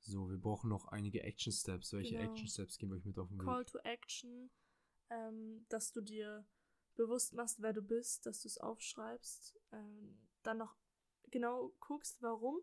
So, 0.00 0.30
wir 0.30 0.38
brauchen 0.38 0.70
noch 0.70 0.86
einige 0.86 1.22
Action 1.22 1.52
Steps. 1.52 1.92
Welche 1.92 2.16
Genau. 2.16 2.30
Action 2.30 2.48
Steps 2.48 2.78
gehen 2.78 2.90
wir 2.90 2.96
euch 2.96 3.04
mit 3.04 3.18
auf 3.18 3.28
den 3.28 3.38
Weg? 3.38 3.44
Call 3.44 3.64
to 3.64 3.78
Action, 3.78 4.50
ähm, 5.10 5.66
dass 5.68 5.92
du 5.92 6.00
dir 6.00 6.46
bewusst 6.96 7.32
machst, 7.34 7.60
wer 7.60 7.72
du 7.72 7.82
bist, 7.82 8.26
dass 8.26 8.42
du 8.42 8.48
es 8.48 8.58
aufschreibst, 8.58 9.58
ähm, 9.72 10.18
dann 10.42 10.58
noch 10.58 10.76
genau 11.30 11.74
guckst, 11.80 12.22
warum 12.22 12.60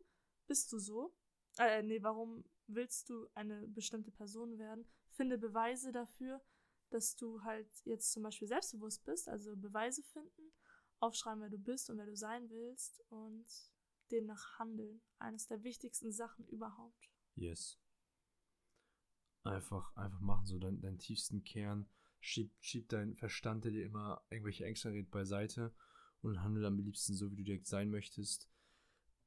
bist 0.48 0.72
du 0.72 0.80
so, 0.80 1.14
äh, 1.58 1.82
nee, 1.84 2.02
warum 2.02 2.44
willst 2.68 3.10
du 3.10 3.28
eine 3.34 3.68
bestimmte 3.68 4.12
Person 4.12 4.58
werden, 4.58 4.86
finde 5.12 5.38
Beweise 5.38 5.92
dafür, 5.92 6.42
dass 6.90 7.16
du 7.16 7.44
halt 7.44 7.70
jetzt 7.86 8.12
zum 8.12 8.24
Beispiel 8.24 8.48
selbstbewusst 8.48 9.06
bist, 9.06 9.28
also 9.30 9.56
Beweise 9.56 10.04
finden, 10.04 10.52
aufschreiben, 11.00 11.42
wer 11.42 11.50
du 11.50 11.58
bist 11.58 11.90
und 11.90 11.98
wer 11.98 12.06
du 12.06 12.16
sein 12.16 12.50
willst 12.50 13.02
und 13.10 13.46
demnach 14.12 14.60
handeln. 14.60 15.02
Eines 15.20 15.48
der 15.48 15.64
wichtigsten 15.64 16.12
Sachen 16.12 16.46
überhaupt. 16.48 17.10
Yes. 17.36 17.78
Einfach, 19.44 19.96
einfach 19.96 20.22
machen, 20.22 20.46
so 20.46 20.58
deinen, 20.58 20.82
deinen 20.82 21.00
tiefsten 21.00 21.44
Kern. 21.44 21.88
Schieb, 22.20 22.52
schieb 22.60 22.90
deinen 22.90 23.16
Verstand, 23.16 23.66
der 23.66 23.72
dir 23.72 23.86
immer 23.86 24.24
irgendwelche 24.30 24.66
Ängste 24.66 24.90
redet, 24.90 25.12
beiseite 25.12 25.74
und 26.22 26.42
handle 26.42 26.66
am 26.66 26.80
liebsten 26.80 27.14
so, 27.14 27.32
wie 27.32 27.36
du 27.36 27.44
direkt 27.44 27.68
sein 27.68 27.92
möchtest. 27.92 28.50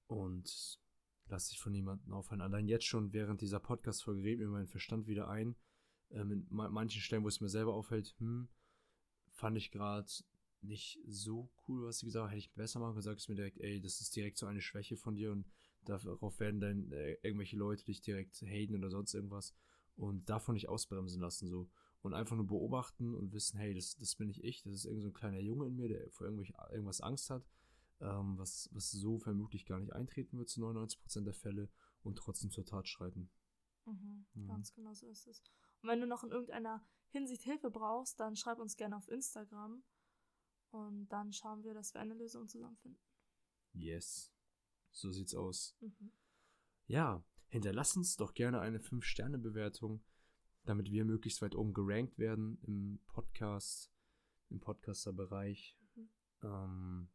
Und 0.09 0.81
lass 1.27 1.49
dich 1.49 1.61
von 1.61 1.73
niemandem 1.73 2.13
aufhalten. 2.13 2.43
Allein 2.43 2.67
jetzt 2.67 2.87
schon 2.87 3.13
während 3.13 3.41
dieser 3.41 3.61
Podcast-Folge 3.61 4.23
redet 4.23 4.47
mir 4.47 4.53
mein 4.53 4.67
Verstand 4.67 5.07
wieder 5.07 5.29
ein. 5.29 5.55
Ähm, 6.11 6.33
in 6.33 6.47
ma 6.51 6.69
manchen 6.69 7.03
Stellen, 7.03 7.23
wo 7.23 7.29
es 7.29 7.41
mir 7.41 7.51
selber 7.51 7.75
auffällt, 7.75 8.17
hm, 8.19 8.49
fand 9.33 9.57
ich 9.57 9.71
gerade 9.71 10.11
nicht 10.63 10.99
so 11.07 11.51
cool, 11.69 11.85
was 11.85 11.99
sie 11.99 12.07
gesagt 12.07 12.25
hat. 12.25 12.31
Hätte 12.31 12.39
ich 12.39 12.53
besser 12.55 12.81
machen 12.81 12.95
können, 12.95 13.03
sagst 13.03 13.29
du 13.29 13.33
mir 13.33 13.37
direkt, 13.37 13.61
ey, 13.61 13.81
das 13.81 14.01
ist 14.01 14.17
direkt 14.17 14.39
so 14.39 14.47
eine 14.47 14.63
Schwäche 14.63 14.97
von 14.97 15.15
dir 15.15 15.31
und 15.31 15.47
darauf 15.85 16.41
werden 16.41 16.61
dann 16.61 16.93
äh, 16.93 17.15
irgendwelche 17.23 17.57
Leute 17.57 17.85
dich 17.85 18.01
direkt 18.01 18.41
haten 18.43 18.75
oder 18.75 18.91
sonst 18.91 19.15
irgendwas 19.15 19.55
und 19.97 20.29
davon 20.29 20.55
nicht 20.55 20.69
ausbremsen 20.69 21.21
lassen 21.21 21.49
so 21.49 21.71
und 22.03 22.15
einfach 22.15 22.37
nur 22.37 22.47
beobachten 22.47 23.15
und 23.15 23.33
wissen, 23.33 23.59
hey, 23.59 23.75
das, 23.75 23.97
das 23.97 24.15
bin 24.17 24.29
nicht 24.29 24.45
ich, 24.45 24.63
das 24.63 24.73
ist 24.75 24.85
irgend 24.85 25.03
so 25.03 25.09
ein 25.09 25.15
kleiner 25.15 25.41
Junge 25.41 25.67
in 25.67 25.77
mir, 25.77 25.89
der 25.89 26.11
vor 26.11 26.27
irgendwelch, 26.27 26.53
irgendwas 26.71 27.01
Angst 27.01 27.31
hat, 27.31 27.45
ähm, 28.01 28.39
was, 28.39 28.69
was 28.73 28.91
so 28.91 29.19
vermutlich 29.19 29.67
gar 29.67 29.81
nicht 29.81 29.93
eintreten 29.93 30.39
wird 30.39 30.49
zu 30.49 30.61
99% 30.61 31.25
der 31.25 31.35
Fälle 31.35 31.69
und 32.03 32.17
trotzdem 32.17 32.51
zur 32.51 32.65
Tat 32.65 32.87
schreiten. 32.87 33.31
Mhm, 33.87 34.27
Mhm. 34.35 34.49
Ganz 34.49 34.73
genau 34.73 34.95
so 34.95 35.09
ist 35.09 35.27
es. 35.27 35.43
Und 35.83 35.89
wenn 35.89 36.01
du 36.01 36.07
noch 36.07 36.25
in 36.25 36.31
irgendeiner 36.31 36.85
Hinsicht 37.09 37.43
Hilfe 37.43 37.71
brauchst, 37.71 38.21
dann 38.21 38.37
schreib 38.37 38.59
uns 38.59 38.77
gerne 38.77 38.97
auf 38.97 39.09
Instagram. 39.09 39.83
Und 40.71 41.09
dann 41.09 41.33
schauen 41.33 41.65
wir, 41.65 41.75
dass 41.75 41.95
wir 41.95 42.01
eine 42.01 42.15
Lösung 42.15 42.49
zusammenfinden. 42.49 43.01
Yes. 43.73 44.33
So 44.99 45.13
sieht's 45.13 45.35
aus. 45.35 45.77
Mhm. 45.81 46.11
Ja, 46.87 47.25
hinterlass 47.49 47.97
uns 47.97 48.17
doch 48.17 48.35
gerne 48.35 48.61
eine 48.61 48.79
5-Sterne-Bewertung, 48.81 50.03
damit 50.65 50.91
wir 50.91 51.05
möglichst 51.05 51.41
weit 51.41 51.55
oben 51.55 51.73
gerankt 51.73 52.19
werden 52.19 52.59
im 52.63 53.01
Podcast, 53.07 53.93
im 54.51 54.59
Podcaster-Bereich, 54.61 55.77
Mhm. 55.95 56.09
ähm, 56.43 57.09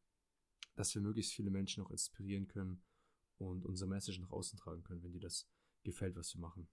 dass 0.76 0.96
wir 0.96 1.02
möglichst 1.02 1.34
viele 1.34 1.52
Menschen 1.52 1.84
auch 1.84 1.92
inspirieren 1.92 2.48
können 2.48 2.82
und 3.38 3.66
unser 3.66 3.86
Message 3.88 4.20
nach 4.20 4.32
außen 4.32 4.58
tragen 4.58 4.84
können, 4.84 5.04
wenn 5.04 5.12
dir 5.12 5.20
das 5.20 5.48
gefällt, 5.84 6.16
was 6.16 6.34
wir 6.34 6.42
machen. 6.42 6.70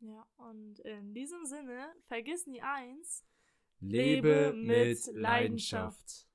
Ja, 0.00 0.26
und 0.36 0.78
in 0.80 1.12
diesem 1.14 1.44
Sinne, 1.44 1.92
vergiss 2.06 2.46
nie 2.46 2.60
eins. 2.62 3.24
Lebe 3.80 4.52
mit 4.54 5.06
Leidenschaft. 5.12 6.28